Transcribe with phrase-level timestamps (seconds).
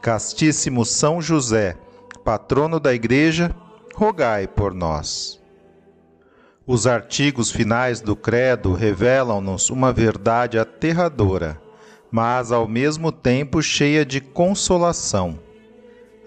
[0.00, 1.76] Castíssimo São José,
[2.24, 3.54] patrono da Igreja,
[3.96, 5.40] rogai por nós.
[6.64, 11.60] Os artigos finais do Credo revelam-nos uma verdade aterradora,
[12.12, 15.36] mas ao mesmo tempo cheia de consolação.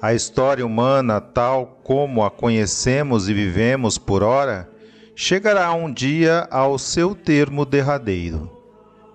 [0.02, 4.70] A história humana, tal como a conhecemos e vivemos por ora,
[5.16, 8.52] chegará um dia ao seu termo derradeiro.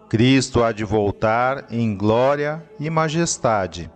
[0.08, 3.90] Cristo há de voltar em glória e majestade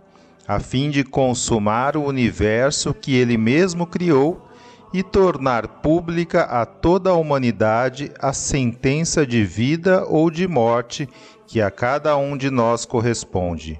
[0.51, 4.49] a fim de consumar o universo que ele mesmo criou
[4.93, 11.07] e tornar pública a toda a humanidade a sentença de vida ou de morte
[11.47, 13.79] que a cada um de nós corresponde.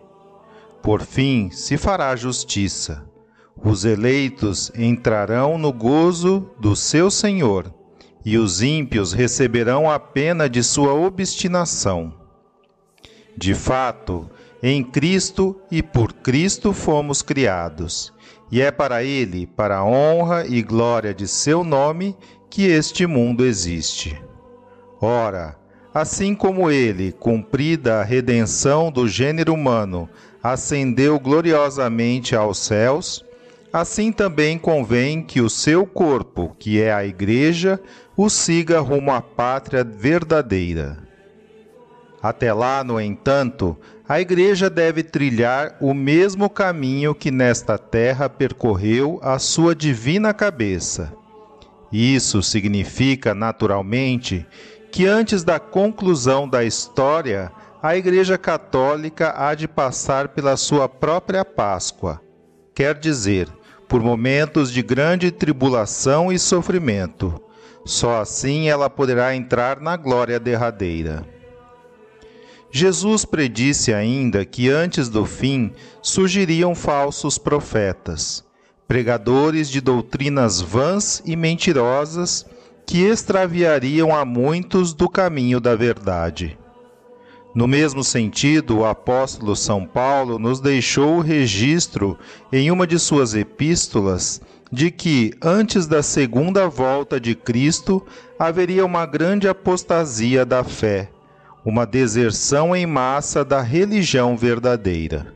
[0.81, 3.05] Por fim, se fará justiça.
[3.61, 7.65] Os eleitos entrarão no gozo do seu Senhor,
[8.23, 12.13] e os ímpios receberão a pena de sua obstinação.
[13.37, 14.29] De fato,
[14.61, 18.13] em Cristo e por Cristo fomos criados,
[18.51, 22.15] e é para Ele, para a honra e glória de Seu nome,
[22.49, 24.21] que este mundo existe.
[24.99, 25.57] Ora,
[25.93, 30.07] assim como Ele, cumprida a redenção do gênero humano,
[30.43, 33.25] ascendeu gloriosamente aos céus,
[33.71, 37.79] assim também convém que o seu corpo, que é a Igreja,
[38.15, 40.97] o siga rumo à pátria verdadeira.
[42.21, 43.75] Até lá, no entanto,
[44.11, 51.13] a Igreja deve trilhar o mesmo caminho que nesta terra percorreu a sua divina cabeça.
[51.89, 54.45] Isso significa, naturalmente,
[54.91, 61.45] que antes da conclusão da história, a Igreja Católica há de passar pela sua própria
[61.45, 62.19] Páscoa,
[62.75, 63.47] quer dizer,
[63.87, 67.41] por momentos de grande tribulação e sofrimento.
[67.85, 71.25] Só assim ela poderá entrar na glória derradeira.
[72.73, 78.45] Jesus predisse ainda que antes do fim surgiriam falsos profetas,
[78.87, 82.45] pregadores de doutrinas vãs e mentirosas
[82.85, 86.57] que extraviariam a muitos do caminho da verdade.
[87.53, 92.17] No mesmo sentido, o apóstolo São Paulo nos deixou o registro
[92.53, 94.39] em uma de suas epístolas
[94.71, 98.01] de que, antes da segunda volta de Cristo,
[98.39, 101.09] haveria uma grande apostasia da fé
[101.63, 105.33] uma deserção em massa da religião verdadeira.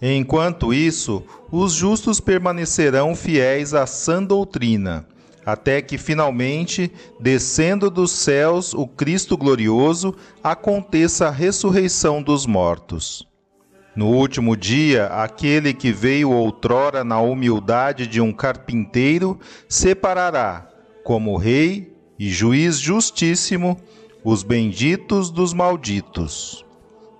[0.00, 5.06] Enquanto isso, os justos permanecerão fiéis à sã doutrina,
[5.46, 13.26] até que finalmente, descendo dos céus o Cristo glorioso, aconteça a ressurreição dos mortos.
[13.96, 20.68] No último dia, aquele que veio outrora na humildade de um carpinteiro separará,
[21.04, 23.80] como rei e juiz justíssimo,
[24.24, 26.64] os benditos dos malditos,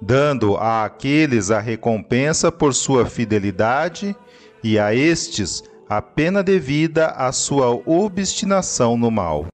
[0.01, 4.17] dando a aqueles a recompensa por sua fidelidade
[4.63, 9.47] e a estes a pena devida à sua obstinação no mal.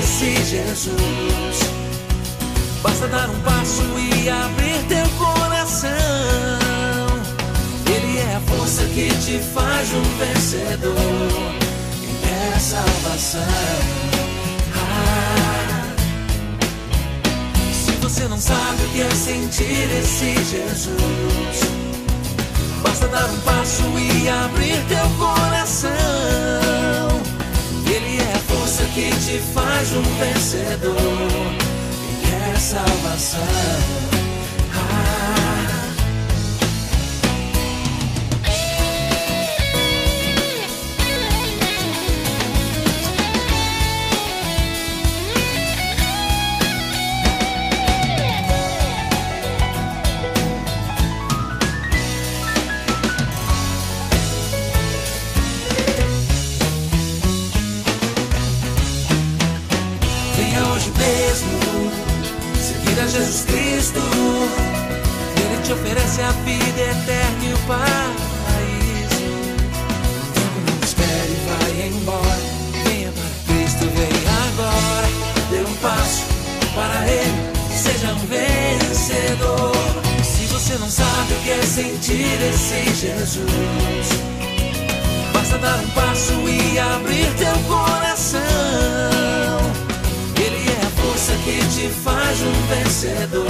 [0.00, 1.60] Esse Jesus,
[2.82, 5.90] basta dar um passo e abrir teu coração.
[7.86, 10.96] Ele é a força que te faz um vencedor.
[12.02, 14.00] Ele é a salvação.
[18.02, 21.60] você não sabe o que é sentir esse Jesus.
[22.82, 26.79] Basta dar um passo e abrir teu coração.
[28.70, 30.94] Ele é a força que te faz um vencedor
[32.08, 34.19] e quer salvação.
[77.92, 79.72] Seja um vencedor.
[80.22, 84.08] Se você não sabe o que é sentir esse Jesus,
[85.32, 88.40] basta dar um passo e abrir teu coração
[91.44, 93.46] que te faz um vencedor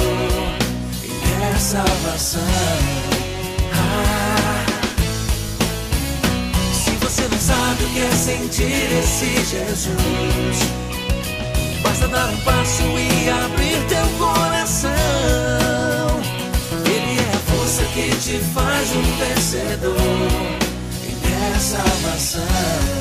[1.03, 2.41] e é salvação.
[3.75, 4.65] Ah,
[6.73, 10.80] se você não sabe o que é sentir esse Jesus,
[11.83, 14.91] basta dar um passo e abrir teu coração.
[16.87, 19.97] Ele é a força que te faz um vencedor
[21.05, 23.00] e é salvação.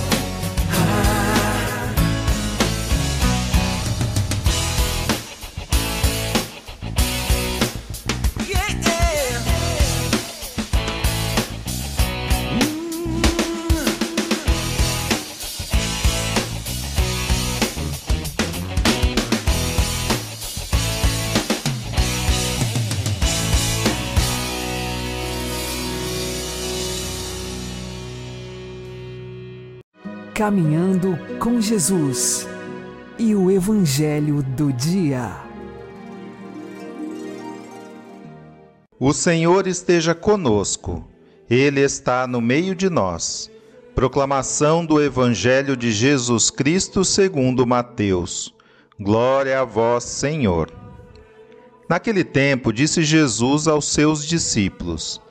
[30.40, 32.48] Caminhando com Jesus
[33.18, 35.36] e o Evangelho do Dia.
[38.98, 41.06] O Senhor esteja conosco,
[41.50, 43.52] Ele está no meio de nós.
[43.94, 48.56] Proclamação do Evangelho de Jesus Cristo segundo Mateus.
[48.98, 50.72] Glória a vós, Senhor.
[51.90, 55.22] Naquele tempo disse Jesus aos seus discípulos: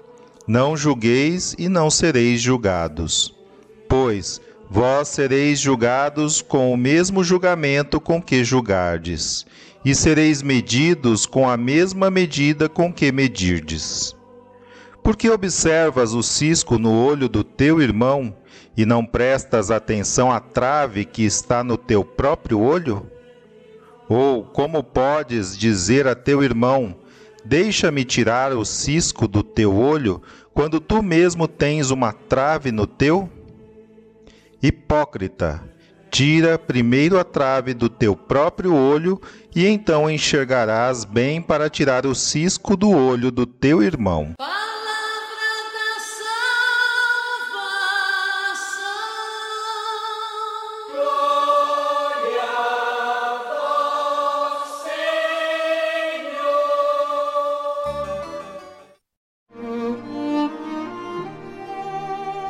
[0.47, 3.35] Não julgueis e não sereis julgados.
[3.89, 4.39] Pois
[4.71, 9.47] Vós sereis julgados com o mesmo julgamento com que julgardes,
[9.83, 14.15] e sereis medidos com a mesma medida com que medirdes.
[15.03, 18.37] Porque observas o cisco no olho do teu irmão
[18.77, 23.11] e não prestas atenção à trave que está no teu próprio olho?
[24.07, 26.95] Ou como podes dizer a teu irmão:
[27.43, 30.21] Deixa-me tirar o cisco do teu olho,
[30.53, 33.31] quando tu mesmo tens uma trave no teu?
[34.61, 35.63] Hipócrita,
[36.11, 39.21] tira primeiro a trave do teu próprio olho,
[39.55, 44.33] e então enxergarás bem para tirar o cisco do olho do teu irmão.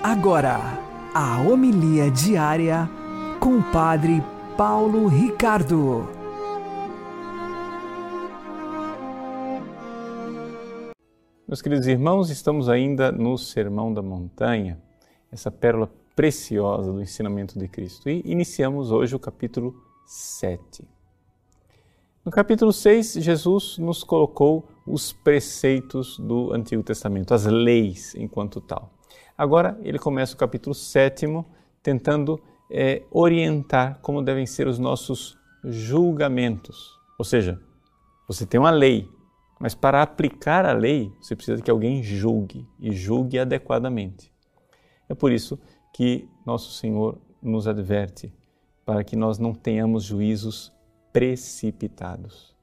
[0.03, 0.78] Agora
[1.15, 2.89] a homilia diária
[3.41, 4.23] com o Padre
[4.57, 6.07] Paulo Ricardo.
[11.47, 14.79] Meus queridos irmãos, estamos ainda no Sermão da Montanha,
[15.33, 18.11] essa pérola preciosa do ensinamento de Cristo.
[18.11, 19.75] E iniciamos hoje o capítulo
[20.07, 20.87] 7.
[22.23, 28.98] No capítulo 6, Jesus nos colocou os preceitos do Antigo Testamento, as leis enquanto tal.
[29.39, 31.27] Agora ele começa o capítulo 7
[31.81, 36.99] tentando é, orientar como devem ser os nossos julgamentos.
[37.17, 37.61] Ou seja,
[38.27, 39.09] você tem uma lei,
[39.61, 44.33] mas para aplicar a lei você precisa que alguém julgue e julgue adequadamente.
[45.09, 45.57] É por isso
[45.95, 48.35] que nosso Senhor nos adverte
[48.85, 50.73] para que nós não tenhamos juízos
[51.13, 52.57] precipitados.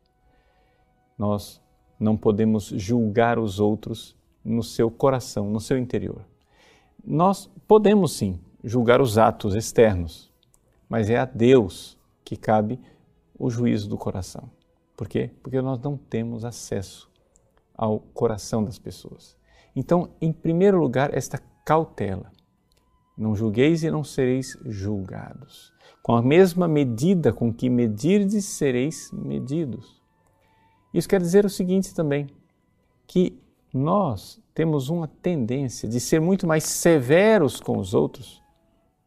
[1.18, 1.62] Nós
[1.98, 4.14] não podemos julgar os outros
[4.44, 6.35] no seu coração, no seu interior
[7.06, 10.32] nós podemos sim julgar os atos externos,
[10.90, 12.80] mas é a Deus que cabe
[13.38, 14.50] o juízo do coração.
[14.98, 15.30] Por quê?
[15.44, 17.10] Porque nós não temos acesso
[17.78, 19.36] ao coração das pessoas.
[19.76, 22.32] Então, em primeiro lugar, esta cautela.
[23.18, 25.74] Não julgueis e não sereis julgados.
[26.02, 30.02] Com a mesma medida com que medirdes, sereis medidos.
[30.94, 32.28] Isso quer dizer o seguinte também,
[33.06, 33.38] que
[33.76, 38.42] nós temos uma tendência de ser muito mais severos com os outros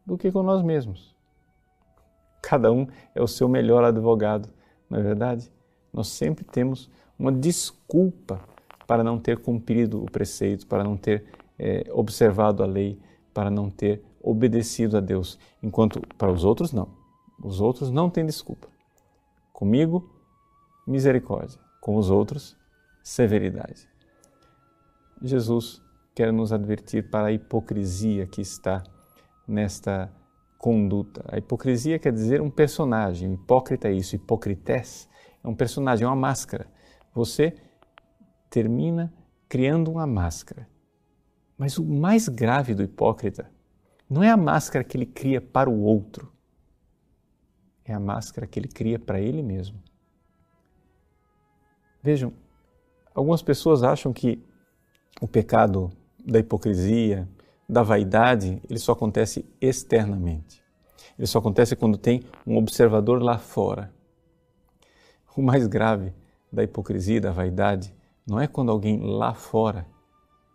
[0.04, 1.16] do que com nós mesmos.
[2.42, 4.50] Cada um é o seu melhor advogado,
[4.90, 5.50] não é verdade?
[5.90, 8.42] Nós sempre temos uma desculpa
[8.86, 11.24] para não ter cumprido o preceito, para não ter
[11.58, 13.00] é, observado a lei,
[13.32, 16.90] para não ter obedecido a Deus, enquanto para os outros não.
[17.42, 18.68] Os outros não têm desculpa.
[19.50, 20.10] Comigo,
[20.86, 21.58] misericórdia.
[21.80, 22.54] Com os outros,
[23.02, 23.88] severidade.
[25.22, 25.82] Jesus
[26.14, 28.82] quer nos advertir para a hipocrisia que está
[29.46, 30.12] nesta
[30.58, 31.24] conduta.
[31.28, 33.34] A hipocrisia quer dizer um personagem.
[33.34, 34.16] Hipócrita é isso.
[34.16, 35.08] Hipocrités
[35.42, 36.66] é um personagem, é uma máscara.
[37.14, 37.54] Você
[38.50, 39.12] termina
[39.48, 40.68] criando uma máscara.
[41.56, 43.50] Mas o mais grave do hipócrita
[44.08, 46.32] não é a máscara que ele cria para o outro,
[47.84, 49.82] é a máscara que ele cria para ele mesmo.
[52.02, 52.32] Vejam,
[53.14, 54.42] algumas pessoas acham que
[55.20, 55.90] o pecado
[56.24, 57.28] da hipocrisia,
[57.68, 60.62] da vaidade, ele só acontece externamente.
[61.18, 63.92] Ele só acontece quando tem um observador lá fora.
[65.36, 66.12] O mais grave
[66.52, 67.94] da hipocrisia, da vaidade,
[68.26, 69.86] não é quando alguém lá fora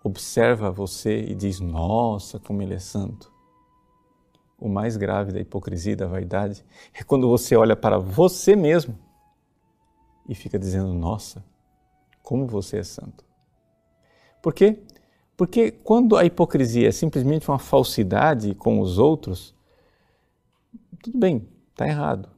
[0.04, 3.32] observa você e diz: Nossa, como ele é santo.
[4.60, 8.98] O mais grave da hipocrisia da vaidade é quando você olha para você mesmo
[10.28, 11.44] e fica dizendo: Nossa,
[12.22, 13.26] como você é santo.
[14.44, 14.78] Por quê?
[15.38, 19.56] Porque quando a hipocrisia é simplesmente uma falsidade com os outros,
[21.02, 22.30] tudo bem, está errado.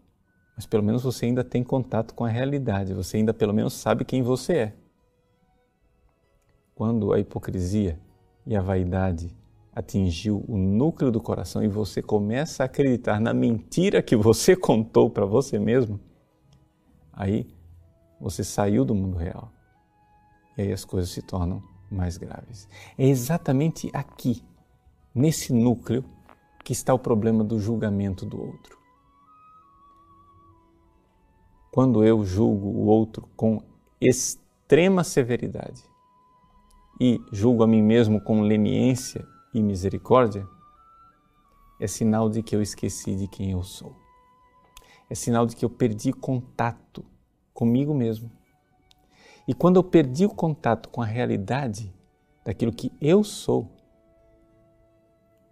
[0.55, 4.05] Mas pelo menos você ainda tem contato com a realidade, você ainda pelo menos sabe
[4.05, 4.73] quem você é
[6.75, 7.99] quando a hipocrisia
[8.45, 9.35] e a vaidade
[9.73, 15.09] atingiu o núcleo do coração e você começa a acreditar na mentira que você contou
[15.09, 15.99] para você mesmo,
[17.11, 17.47] aí
[18.21, 19.51] você saiu do mundo real.
[20.57, 22.67] E aí as coisas se tornam mais graves.
[22.97, 24.43] É exatamente aqui,
[25.13, 26.03] nesse núcleo,
[26.63, 28.77] que está o problema do julgamento do outro.
[31.71, 33.61] Quando eu julgo o outro com
[33.99, 35.83] extrema severidade,
[36.99, 40.47] e julgo a mim mesmo com leniência e misericórdia,
[41.79, 43.95] é sinal de que eu esqueci de quem eu sou.
[45.09, 47.05] É sinal de que eu perdi contato
[47.53, 48.31] comigo mesmo.
[49.47, 51.93] E quando eu perdi o contato com a realidade
[52.43, 53.69] daquilo que eu sou,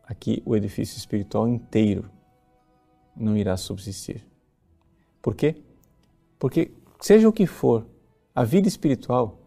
[0.04, 2.10] aqui o edifício espiritual inteiro
[3.16, 4.26] não irá subsistir.
[5.22, 5.56] Por quê?
[6.40, 7.86] Porque, seja o que for,
[8.34, 9.40] a vida espiritual,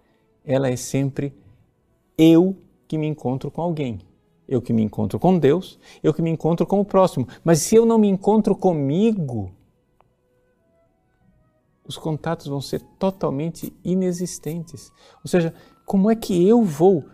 [0.44, 1.34] ela é sempre
[2.16, 4.00] eu que me encontro com alguém.
[4.48, 7.26] Eu que me encontro com Deus, eu que me encontro com o próximo.
[7.42, 9.52] Mas se eu não me encontro comigo,
[11.86, 14.92] os contatos vão ser totalmente inexistentes.
[15.22, 17.04] Ou seja, como é que eu vou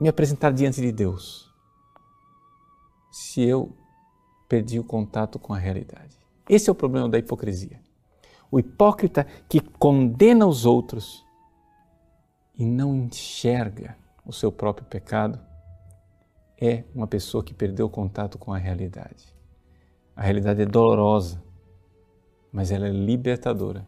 [0.00, 1.50] me apresentar diante de Deus
[3.10, 3.72] se eu
[4.48, 6.18] perdi o contato com a realidade?
[6.48, 7.80] Esse é o problema da hipocrisia.
[8.50, 11.24] O hipócrita que condena os outros
[12.54, 15.40] e não enxerga o seu próprio pecado,
[16.60, 19.34] é uma pessoa que perdeu o contato com a realidade.
[20.14, 21.42] A realidade é dolorosa,
[22.52, 23.86] mas ela é libertadora.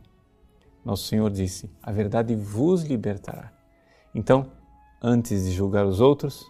[0.84, 3.52] Nosso Senhor disse: A verdade vos libertará.
[4.14, 4.50] Então,
[5.02, 6.44] antes de julgar os outros,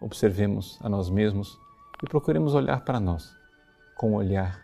[0.00, 1.58] observemos a nós mesmos
[2.02, 3.34] e procuremos olhar para nós
[3.96, 4.62] com o olhar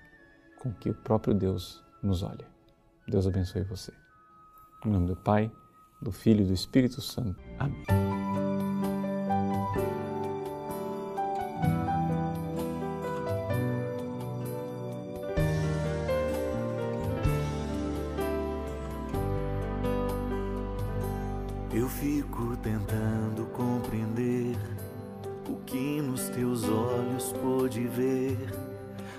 [0.61, 2.47] com que o próprio Deus nos olha.
[3.06, 3.92] Deus abençoe você.
[4.85, 5.50] Em nome do Pai,
[6.00, 7.38] do Filho e do Espírito Santo.
[7.59, 8.15] Amém.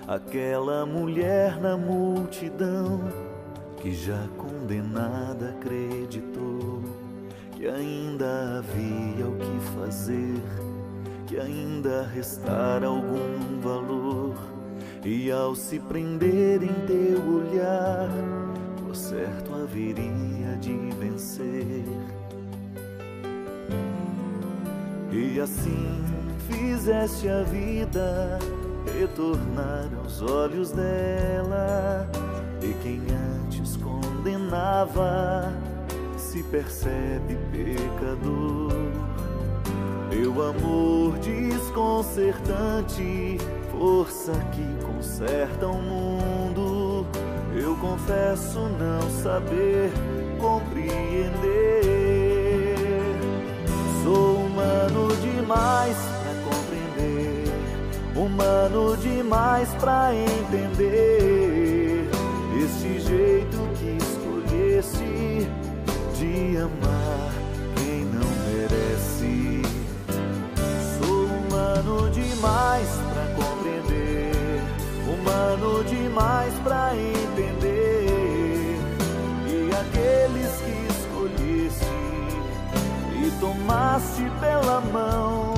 [0.08, 2.98] Aquela mulher na multidão
[3.76, 6.82] que já condenada acreditou
[7.54, 10.42] que ainda havia o que fazer,
[11.26, 14.34] que ainda restara algum valor.
[15.04, 18.08] E ao se prender em teu olhar,
[18.82, 21.84] por certo haveria de vencer.
[25.12, 26.02] E assim
[26.48, 28.38] fizeste a vida
[28.98, 32.08] retornar aos olhos dela.
[32.60, 33.00] E quem
[33.44, 35.52] antes condenava
[36.16, 38.72] se percebe pecador.
[40.10, 43.38] Teu amor desconcertante,
[43.70, 47.06] força que conserta o mundo.
[47.54, 49.92] Eu confesso não saber
[50.40, 51.84] compreender.
[54.02, 56.17] Sou humano demais
[58.38, 62.08] humano demais para entender
[62.64, 65.48] este jeito que escolhesse
[66.16, 67.32] de amar
[67.74, 69.62] quem não merece.
[70.98, 74.62] Sou humano demais para compreender,
[75.08, 78.78] humano demais para entender.
[79.48, 81.90] E aqueles que escolhesse
[83.20, 85.57] e tomaste pela mão,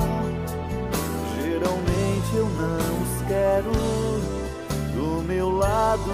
[2.31, 3.71] geralmente eu não os quero
[4.93, 6.11] do meu lado.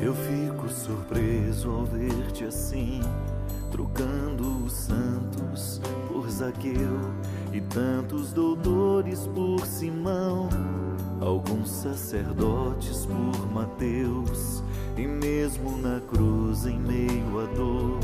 [0.00, 3.00] Eu fico surpreso ao ver-te assim,
[3.70, 7.00] trocando os santos por Zaqueu
[7.52, 10.48] e tantos doutores por Simão,
[11.20, 14.62] alguns sacerdotes por Mateus,
[14.96, 18.00] e mesmo na cruz, em meio à dor,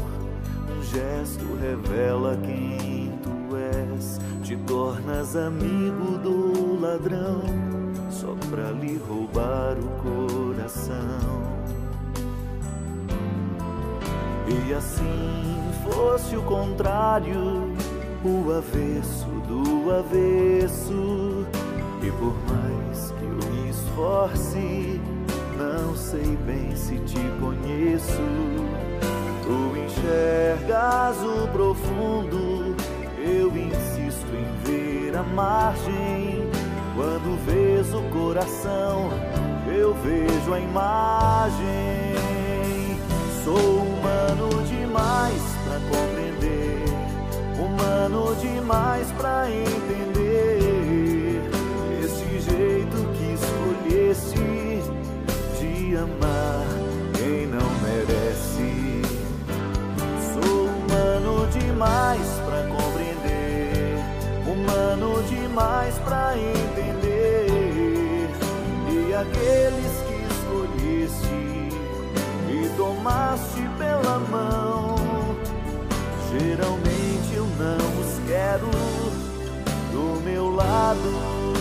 [0.78, 7.42] um gesto revela quem tu és, te tornas amigo do ladrão,
[8.10, 11.48] só pra lhe roubar o coração.
[14.46, 17.72] E assim fosse o contrário,
[18.24, 21.46] o avesso do avesso.
[22.02, 25.00] E por mais que eu me esforce,
[25.58, 28.77] não sei bem se te conheço.
[29.48, 32.76] Tu enxergas o profundo,
[33.16, 36.46] eu insisto em ver a margem.
[36.94, 39.08] Quando vês o coração,
[39.66, 42.14] eu vejo a imagem.
[43.42, 46.84] Sou humano demais pra compreender,
[47.58, 51.40] humano demais pra entender
[52.04, 54.82] esse jeito que escolhesse
[55.58, 56.67] de amar
[61.78, 64.02] demais pra compreender,
[64.44, 67.46] humano demais pra entender
[68.90, 71.70] e aqueles que escolhesse
[72.48, 74.96] e tomaste pela mão.
[76.32, 78.70] Geralmente eu não os quero
[79.92, 81.57] do meu lado.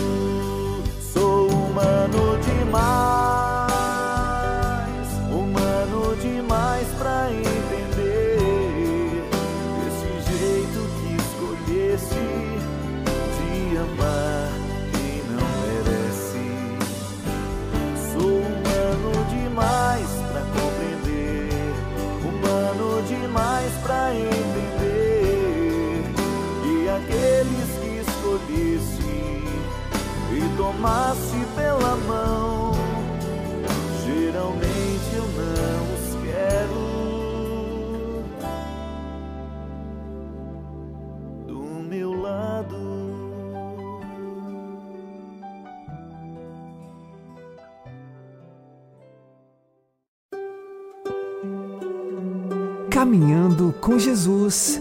[53.80, 54.80] Com Jesus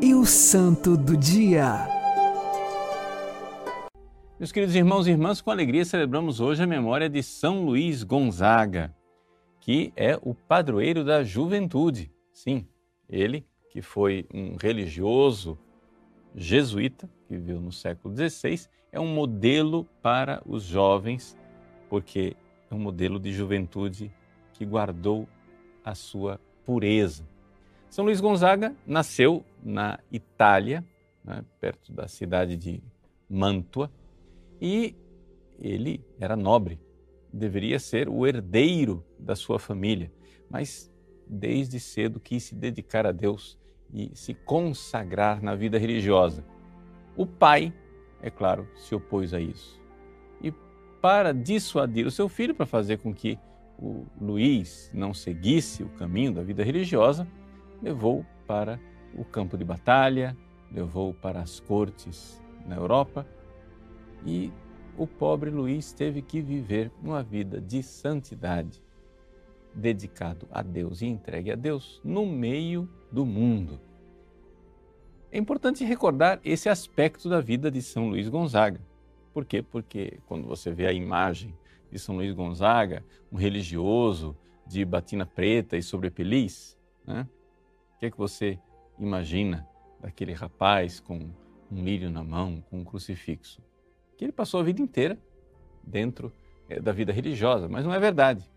[0.00, 1.86] e o Santo do Dia.
[4.38, 8.94] Meus queridos irmãos e irmãs, com alegria celebramos hoje a memória de São Luís Gonzaga,
[9.60, 12.10] que é o padroeiro da juventude.
[12.32, 12.66] Sim,
[13.08, 15.58] ele que foi um religioso
[16.34, 21.36] jesuíta que viveu no século XVI, é um modelo para os jovens,
[21.88, 22.36] porque
[22.70, 24.10] é um modelo de juventude
[24.54, 25.28] que guardou
[25.84, 27.24] a sua pureza.
[27.90, 30.84] São Luís Gonzaga nasceu na Itália,
[31.24, 32.82] né, perto da cidade de
[33.28, 33.90] Mantua,
[34.60, 34.94] e
[35.58, 36.78] ele era nobre,
[37.32, 40.12] deveria ser o herdeiro da sua família,
[40.50, 40.90] mas
[41.26, 43.58] desde cedo quis se dedicar a Deus
[43.92, 46.44] e se consagrar na vida religiosa.
[47.16, 47.72] O pai,
[48.22, 49.80] é claro, se opôs a isso.
[50.42, 50.52] E
[51.00, 53.38] para dissuadir o seu filho, para fazer com que
[53.78, 57.26] o Luís não seguisse o caminho da vida religiosa,
[57.82, 58.80] levou para
[59.14, 60.36] o campo de batalha,
[60.70, 63.26] levou para as cortes na Europa
[64.24, 64.52] e
[64.96, 68.82] o pobre Luís teve que viver uma vida de santidade,
[69.72, 73.80] dedicado a Deus e entregue a Deus no meio do mundo.
[75.30, 78.80] é importante recordar esse aspecto da vida de São Luís Gonzaga.
[79.32, 79.62] Por quê?
[79.62, 81.54] Porque quando você vê a imagem
[81.90, 84.36] de São Luís Gonzaga, um religioso
[84.66, 87.28] de batina preta e sobrepeliz, né?
[87.98, 88.56] O que é que você
[88.96, 89.66] imagina
[90.00, 91.32] daquele rapaz com
[91.68, 93.60] um lírio na mão, com um crucifixo?
[94.16, 95.18] Que ele passou a vida inteira
[95.82, 96.32] dentro
[96.68, 98.48] é, da vida religiosa, mas não é verdade.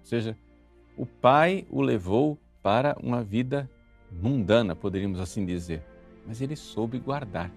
[0.00, 0.36] Ou seja,
[0.96, 3.70] o pai o levou para uma vida
[4.10, 5.84] mundana, poderíamos assim dizer,
[6.26, 7.48] mas ele soube guardar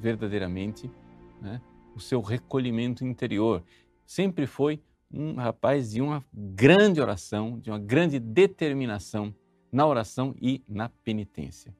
[0.00, 0.90] verdadeiramente
[1.38, 1.60] né,
[1.94, 3.62] o seu recolhimento interior.
[4.06, 9.34] Sempre foi um rapaz de uma grande oração, de uma grande determinação
[9.70, 11.74] na oração e na penitência.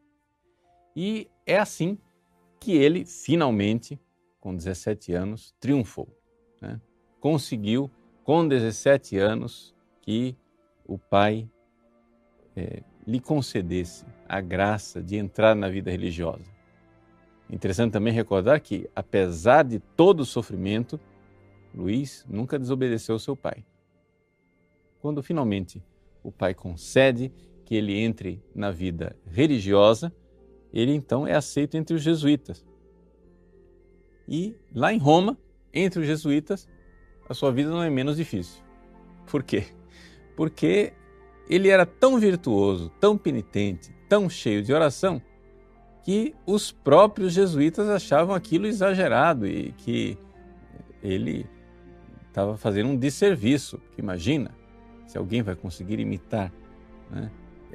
[0.95, 1.99] E é assim
[2.61, 4.01] que ele finalmente,
[4.41, 6.09] com 17 anos, triunfou.
[6.61, 6.81] Né?
[7.21, 7.91] Conseguiu,
[8.25, 10.37] com 17 anos, que
[10.87, 11.49] o pai
[12.57, 16.45] é, lhe concedesse a graça de entrar na vida religiosa.
[17.51, 21.01] Interessante também recordar que, apesar de todo o sofrimento,
[21.75, 23.65] Luís nunca desobedeceu seu pai.
[25.01, 25.83] Quando finalmente
[26.23, 27.33] o pai concede
[27.69, 30.11] que ele entre na vida religiosa,
[30.73, 32.65] ele então é aceito entre os jesuítas.
[34.27, 35.37] E lá em Roma,
[35.71, 36.67] entre os jesuítas,
[37.29, 38.65] a sua vida não é menos difícil.
[39.27, 39.67] Por quê?
[40.35, 40.95] Porque
[41.47, 45.21] ele era tão virtuoso, tão penitente, tão cheio de oração,
[46.03, 50.17] que os próprios jesuítas achavam aquilo exagerado e que
[51.03, 51.45] ele
[52.29, 53.77] estava fazendo um desserviço.
[53.77, 54.57] Porque imagina
[55.07, 56.51] se alguém vai conseguir imitar
[57.11, 57.31] né,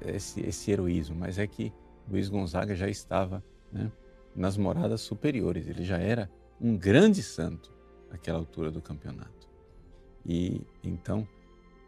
[0.06, 1.74] esse, esse, heroísmo, mas é que
[2.10, 3.92] Luiz Gonzaga já estava né,
[4.36, 6.30] nas moradas superiores, ele já era
[6.60, 7.74] um grande santo
[8.10, 9.50] naquela altura do campeonato.
[10.26, 11.28] E então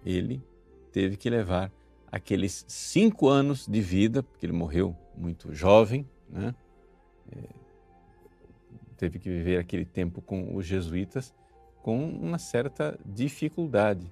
[0.06, 0.44] ele
[0.92, 1.72] teve que levar
[2.12, 6.56] aqueles cinco anos de vida, porque ele morreu muito jovem, né?
[7.32, 7.44] É,
[8.98, 11.34] teve que viver aquele tempo com os jesuítas
[11.86, 14.12] com uma certa dificuldade,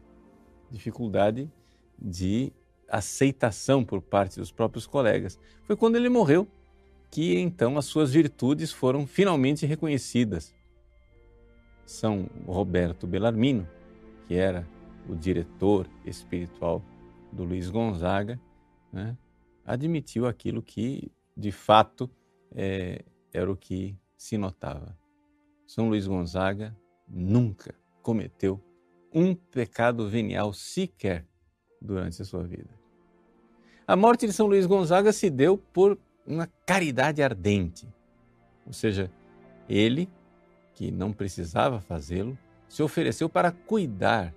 [0.70, 1.52] dificuldade
[2.00, 2.54] de
[2.90, 5.40] aceitação por parte dos próprios colegas.
[5.66, 6.48] Foi quando ele morreu
[7.10, 10.54] que então as suas virtudes foram finalmente reconhecidas.
[11.86, 13.68] São Roberto Bellarmino,
[14.28, 14.68] que era
[15.08, 16.84] o diretor espiritual
[17.32, 18.40] do Luiz Gonzaga,
[18.92, 19.18] né,
[19.66, 22.10] admitiu aquilo que de fato
[22.52, 24.98] é, era o que se notava.
[25.68, 26.76] São Luís Gonzaga
[27.08, 28.64] nunca cometeu
[29.14, 31.28] um pecado venial sequer
[31.84, 32.70] durante a sua vida.
[33.86, 37.86] A morte de São Luís Gonzaga se deu por uma caridade ardente,
[38.66, 39.12] ou seja,
[39.68, 40.10] ele,
[40.74, 42.38] que não precisava fazê-lo,
[42.70, 44.34] se ofereceu para cuidar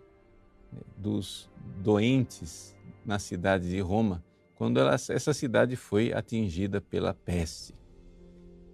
[0.73, 4.25] né, dos doentes na cidade de Roma,
[4.57, 7.73] quando ela, essa cidade foi atingida pela peste.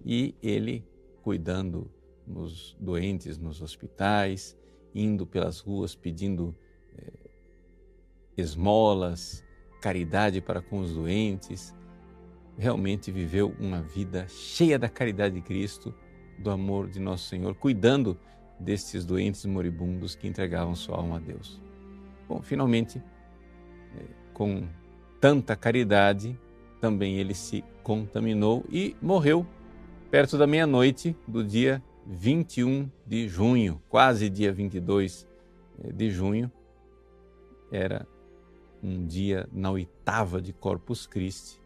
[0.05, 0.85] E ele,
[1.23, 1.91] cuidando
[2.27, 4.57] nos doentes nos hospitais,
[4.95, 6.57] indo pelas ruas pedindo
[6.97, 7.13] é,
[8.37, 9.45] esmolas,
[9.81, 11.75] caridade para com os doentes,
[12.57, 15.95] realmente viveu uma vida cheia da caridade de Cristo,
[16.39, 18.19] do amor de nosso Senhor, cuidando
[18.59, 21.61] destes doentes moribundos que entregavam sua alma a Deus.
[22.29, 23.03] Bom, finalmente,
[23.97, 24.67] é, com
[25.21, 26.39] tanta caridade,
[26.81, 29.47] também ele se contaminou e morreu
[30.11, 35.27] perto da meia-noite do dia 21 de junho, quase dia 22
[35.83, 36.51] eh, de junho,
[37.71, 38.07] era
[38.83, 41.61] um dia na oitava de Corpus Christi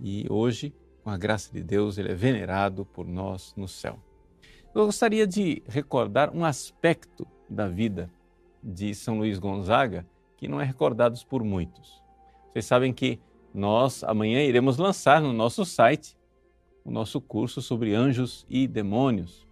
[0.00, 3.98] e hoje, com a graça de Deus, ele é venerado por nós no céu.
[4.74, 8.10] Eu gostaria de recordar um aspecto da vida
[8.62, 10.06] de São Luís Gonzaga
[10.36, 12.02] que não é recordado por muitos.
[12.52, 13.18] Vocês sabem que
[13.54, 16.16] nós amanhã iremos lançar no nosso site
[16.84, 19.46] o nosso curso sobre anjos e demônios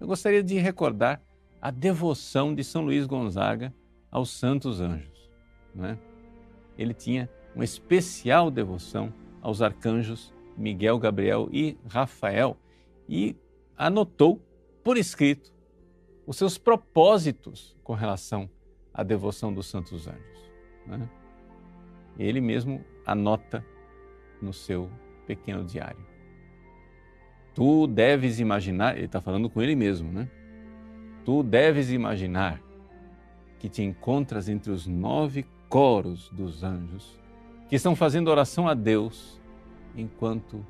[0.00, 1.20] eu gostaria de recordar
[1.60, 3.72] a devoção de São Luís Gonzaga
[4.10, 5.30] aos santos anjos.
[5.74, 5.98] Né?
[6.80, 9.12] Ele tinha uma especial devoção
[9.42, 12.56] aos arcanjos Miguel, Gabriel e Rafael
[13.06, 13.36] e
[13.76, 14.40] anotou
[14.82, 15.52] por escrito
[16.26, 18.48] os seus propósitos com relação
[18.94, 20.50] à devoção dos santos anjos.
[20.86, 21.06] Né?
[22.18, 23.62] Ele mesmo anota
[24.40, 24.90] no seu
[25.26, 26.04] pequeno diário.
[27.54, 30.30] Tu deves imaginar, ele está falando com ele mesmo, né?
[31.26, 32.62] Tu deves imaginar
[33.58, 37.18] que te encontras entre os nove coros dos anjos
[37.68, 39.40] que estão fazendo oração a Deus
[39.96, 40.66] enquanto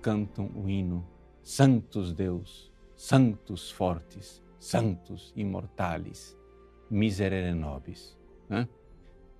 [0.00, 1.04] cantam o hino
[1.42, 6.38] Santos Deus, Santos Fortes, Santos Imortales,
[6.88, 8.16] Miserere Nobis.
[8.48, 8.68] Né?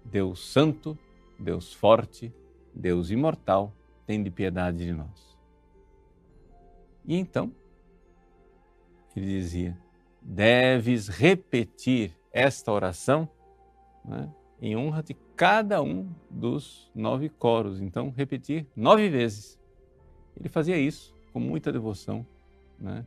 [0.05, 0.99] Deus Santo,
[1.39, 2.35] Deus Forte,
[2.75, 3.73] Deus Imortal,
[4.07, 5.39] tem de piedade de nós.
[7.07, 7.53] E então,
[9.17, 9.79] ele dizia:
[10.21, 13.29] deves repetir esta oração
[14.05, 14.29] né,
[14.65, 17.83] em honra de cada um dos nove coros.
[17.83, 19.61] Então, repetir nove vezes.
[20.35, 22.27] Ele fazia isso com muita devoção
[22.81, 23.05] né,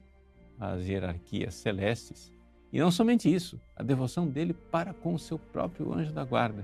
[0.60, 2.32] às hierarquias celestes.
[2.72, 6.64] E não somente isso, a devoção dele para com o seu próprio anjo da guarda.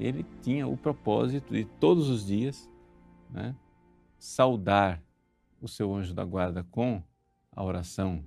[0.00, 2.70] Ele tinha o propósito de todos os dias
[3.30, 3.54] né,
[4.16, 5.02] saudar
[5.60, 7.02] o seu anjo da guarda com
[7.52, 8.24] a oração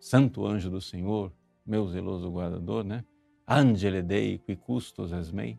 [0.00, 1.30] Santo anjo do Senhor,
[1.64, 3.04] meu zeloso guardador, né?
[3.48, 5.58] Angele Dei qui custos es mei,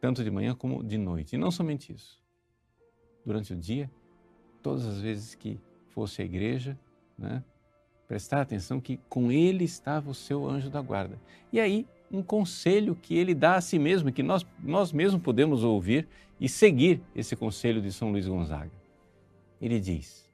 [0.00, 1.36] tanto de manhã como de noite.
[1.36, 2.20] E não somente isso.
[3.24, 3.90] Durante o dia,
[4.62, 6.78] todas as vezes que fosse à igreja,
[7.16, 7.44] né?
[8.08, 11.16] prestar atenção que com ele estava o seu anjo da guarda.
[11.52, 15.62] E aí, um conselho que ele dá a si mesmo, que nós, nós mesmos podemos
[15.62, 16.08] ouvir
[16.40, 18.72] e seguir esse conselho de São Luís Gonzaga.
[19.60, 20.28] Ele diz: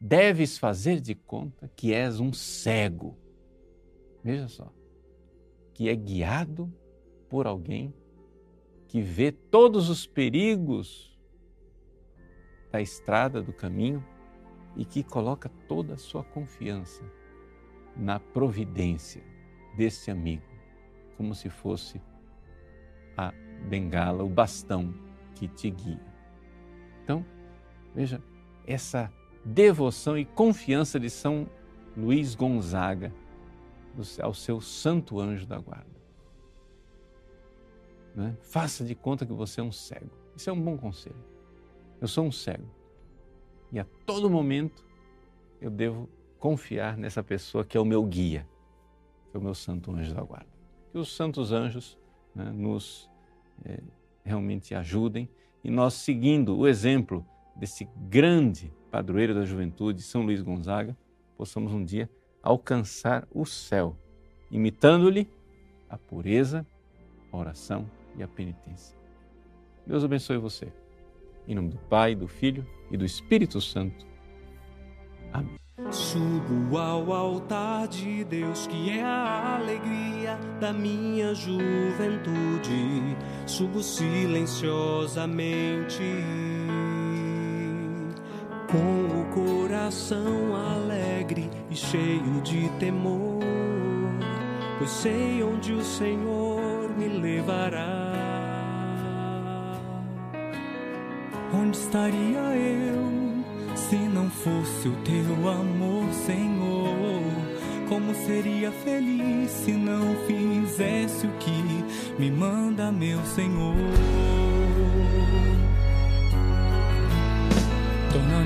[0.00, 3.16] deves fazer de conta que és um cego.
[4.24, 4.72] Veja só,
[5.72, 6.72] que é guiado
[7.28, 7.94] por alguém
[8.88, 11.16] que vê todos os perigos
[12.72, 14.04] da estrada, do caminho
[14.76, 17.04] e que coloca toda a sua confiança
[17.96, 19.22] na providência
[19.76, 20.42] desse amigo,
[21.16, 22.00] como se fosse
[23.16, 23.32] a
[23.68, 24.94] bengala, o bastão
[25.34, 26.00] que te guia.
[27.04, 27.24] Então,
[27.94, 28.22] veja,
[28.66, 29.12] essa
[29.44, 31.48] devoção e confiança de São
[31.96, 33.12] Luís Gonzaga
[34.22, 36.00] ao seu santo anjo da guarda.
[38.14, 38.36] Né?
[38.40, 40.10] Faça de conta que você é um cego.
[40.36, 41.24] Isso é um bom conselho.
[42.00, 42.68] Eu sou um cego.
[43.72, 44.84] E a todo momento
[45.60, 48.48] eu devo confiar nessa pessoa que é o meu guia,
[49.30, 50.48] que é o meu santo anjo da guarda.
[50.90, 51.98] Que os santos anjos
[52.34, 53.08] né, nos
[53.64, 53.80] é,
[54.24, 55.28] realmente ajudem
[55.62, 57.24] e nós, seguindo o exemplo
[57.54, 60.96] desse grande padroeiro da juventude, São Luís Gonzaga,
[61.36, 62.10] possamos um dia
[62.42, 63.96] alcançar o céu,
[64.50, 65.28] imitando-lhe
[65.88, 66.66] a pureza,
[67.32, 68.96] a oração e a penitência.
[69.86, 70.72] Deus abençoe você.
[71.48, 74.06] Em nome do Pai, do Filho e do Espírito Santo.
[75.32, 75.56] Amém.
[75.90, 83.16] Subo ao altar de Deus, que é a alegria da minha juventude.
[83.46, 86.02] Subo silenciosamente
[88.70, 93.42] com o coração alegre e cheio de temor,
[94.78, 98.12] pois sei onde o Senhor me levará.
[101.52, 103.10] Onde estaria eu
[103.74, 107.22] se não fosse o teu amor, Senhor?
[107.88, 111.84] Como seria feliz se não fizesse o que
[112.16, 113.74] me manda, meu Senhor?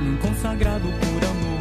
[0.05, 1.55] Um consagrado por amor.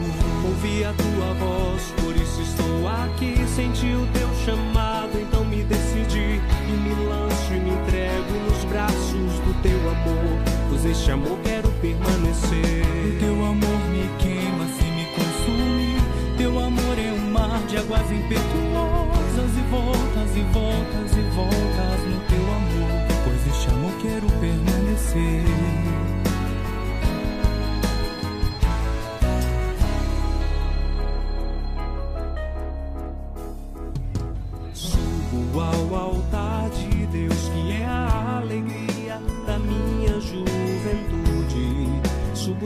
[0.45, 3.35] Ouvi a tua voz, por isso estou aqui.
[3.47, 9.39] Senti o teu chamado, então me decidi e me lanço e me entrego nos braços
[9.45, 10.39] do teu amor.
[10.69, 12.83] Pois este amor quero permanecer.
[13.07, 15.97] O teu amor me queima, se me consome.
[16.37, 21.62] Teu amor é um mar de águas impetuosas e voltas e voltas e voltas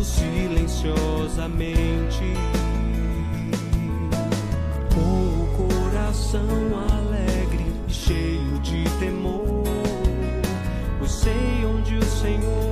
[0.03, 2.23] silenciosamente
[4.93, 6.47] com o coração
[6.91, 9.63] alegre e cheio de temor.
[10.99, 12.66] Eu sei onde o Senhor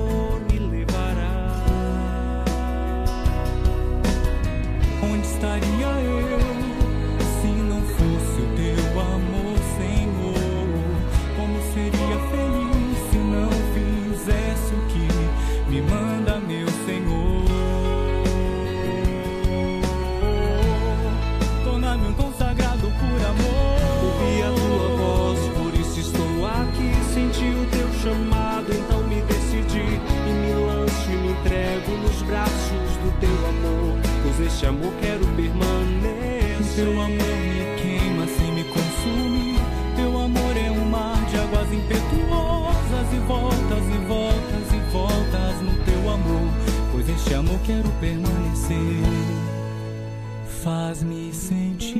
[50.66, 51.94] Faz-me sentir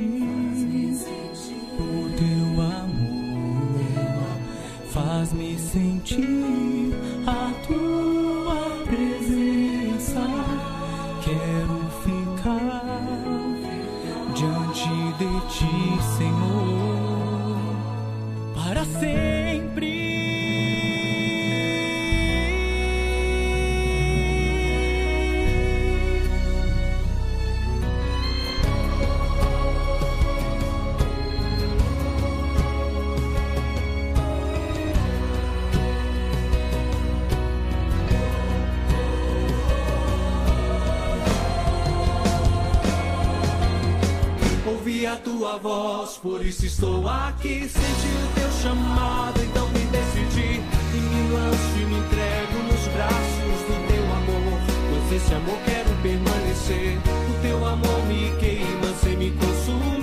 [1.79, 3.79] o teu amor.
[4.89, 6.76] Faz-me sentir
[46.87, 47.67] estou aqui.
[47.67, 50.61] Senti o teu chamado, então me decidi.
[50.93, 54.59] E me lanço e me entrego nos braços do teu amor.
[54.89, 56.97] Pois esse amor quero permanecer.
[57.29, 59.96] O teu amor me queima sem me consumir.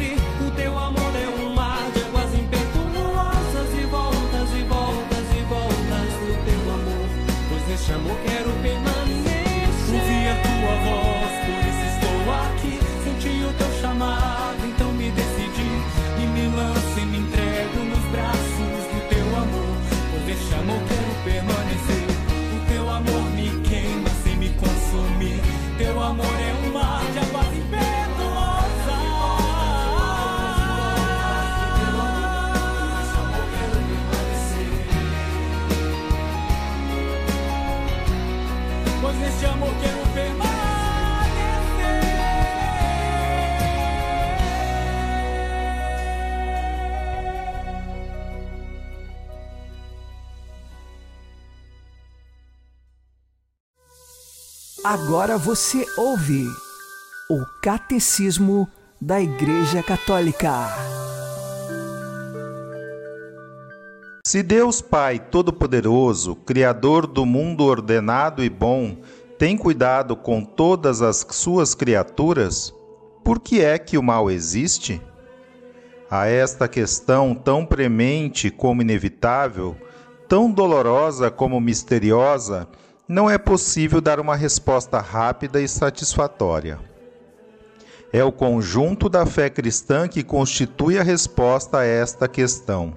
[54.84, 56.46] Agora você ouve
[57.30, 58.68] o Catecismo
[59.00, 60.52] da Igreja Católica.
[64.26, 68.98] Se Deus Pai Todo-Poderoso, Criador do mundo ordenado e bom,
[69.38, 72.70] tem cuidado com todas as suas criaturas,
[73.24, 75.00] por que é que o mal existe?
[76.10, 79.78] A esta questão tão premente como inevitável,
[80.28, 82.68] tão dolorosa como misteriosa,
[83.06, 86.78] não é possível dar uma resposta rápida e satisfatória.
[88.12, 92.94] É o conjunto da fé cristã que constitui a resposta a esta questão.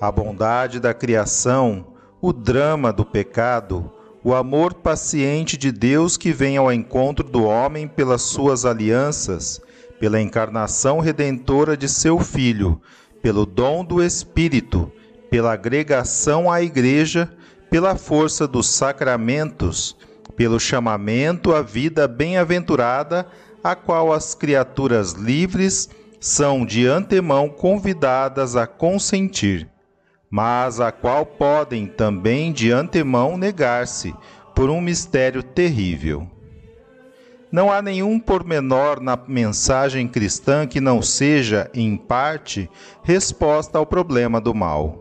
[0.00, 1.86] A bondade da criação,
[2.20, 3.90] o drama do pecado,
[4.22, 9.60] o amor paciente de Deus que vem ao encontro do homem pelas suas alianças,
[9.98, 12.80] pela encarnação redentora de seu Filho,
[13.22, 14.92] pelo dom do Espírito,
[15.30, 17.32] pela agregação à Igreja,
[17.70, 19.96] pela força dos sacramentos,
[20.36, 23.26] pelo chamamento à vida bem-aventurada,
[23.62, 29.68] a qual as criaturas livres são de antemão convidadas a consentir,
[30.28, 34.14] mas a qual podem também de antemão negar-se
[34.54, 36.26] por um mistério terrível.
[37.52, 42.70] Não há nenhum pormenor na mensagem cristã que não seja, em parte,
[43.02, 44.99] resposta ao problema do mal.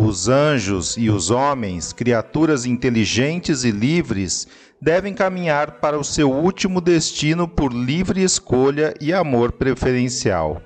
[0.00, 4.46] Os anjos e os homens, criaturas inteligentes e livres,
[4.80, 10.62] devem caminhar para o seu último destino por livre escolha e amor preferencial.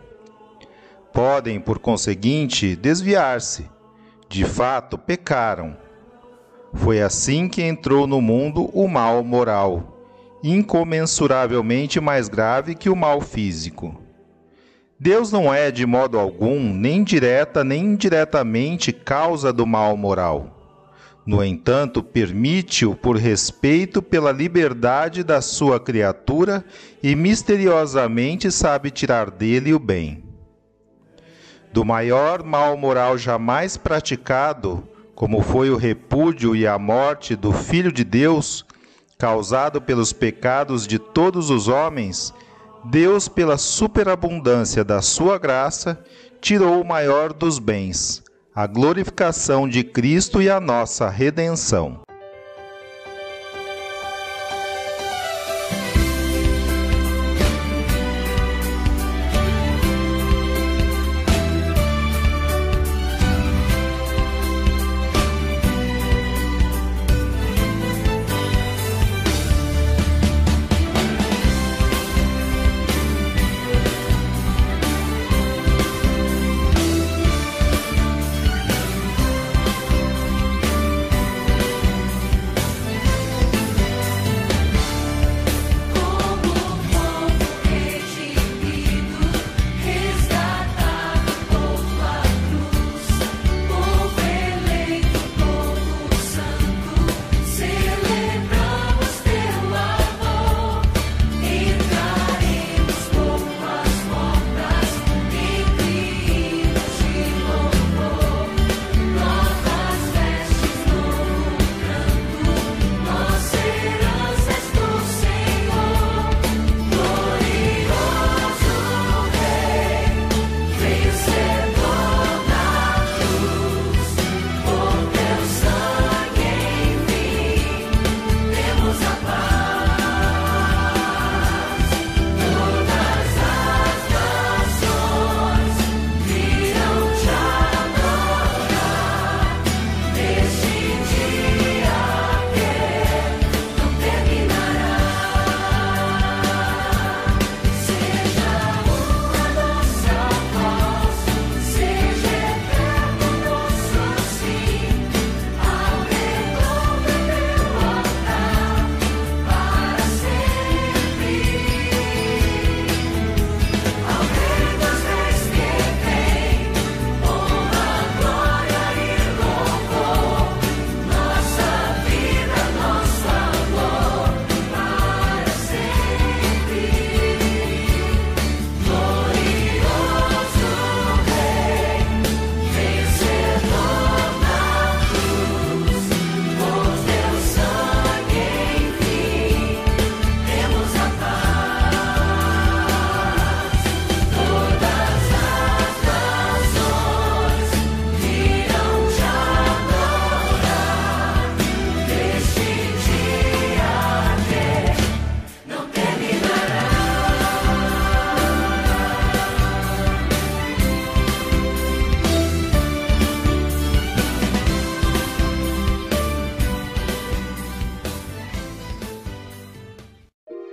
[1.14, 3.64] Podem, por conseguinte, desviar-se.
[4.29, 5.79] De fato, pecaram.
[6.75, 9.99] Foi assim que entrou no mundo o mal moral,
[10.45, 14.02] incomensuravelmente mais grave que o mal físico.
[15.03, 20.79] Deus não é, de modo algum, nem direta nem indiretamente, causa do mal moral.
[21.27, 26.65] No entanto, permite-o por respeito pela liberdade da sua criatura
[27.03, 30.23] e misteriosamente sabe tirar dele o bem.
[31.73, 34.87] Do maior mal moral jamais praticado,
[35.17, 38.65] como foi o repúdio e a morte do Filho de Deus,
[39.19, 42.33] causado pelos pecados de todos os homens,
[42.85, 46.03] Deus, pela superabundância da sua graça,
[46.40, 48.23] tirou o maior dos bens,
[48.54, 52.00] a glorificação de Cristo e a nossa redenção.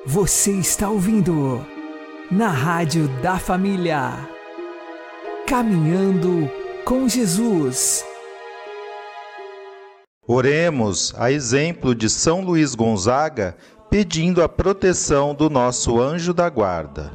[0.06, 1.64] Você está ouvindo
[2.32, 4.30] na Rádio da Família.
[5.46, 6.50] Caminhando
[6.86, 8.06] com Jesus.
[10.26, 13.58] Oremos, a exemplo de São Luís Gonzaga,
[13.90, 17.12] pedindo a proteção do nosso anjo da guarda.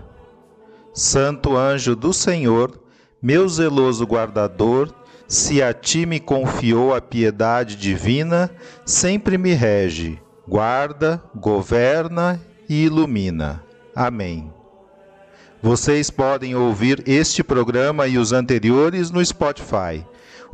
[0.92, 2.78] Santo anjo do Senhor,
[3.20, 4.94] meu zeloso guardador,
[5.26, 8.50] se a ti me confiou a piedade divina,
[8.84, 12.38] sempre me rege, guarda, governa
[12.68, 13.62] e ilumina.
[13.94, 14.52] Amém.
[15.62, 20.04] Vocês podem ouvir este programa e os anteriores no Spotify.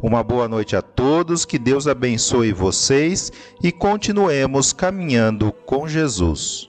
[0.03, 3.31] Uma boa noite a todos, que Deus abençoe vocês
[3.63, 6.69] e continuemos caminhando com Jesus.